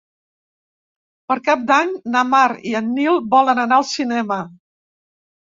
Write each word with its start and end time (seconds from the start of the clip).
Per 1.31 1.37
Cap 1.47 1.67
d'Any 1.71 1.91
na 2.15 2.23
Mar 2.31 2.47
i 2.71 2.73
en 2.81 2.89
Nil 2.97 3.21
volen 3.35 3.63
anar 3.67 3.79
al 3.83 3.87
cinema. 3.93 4.41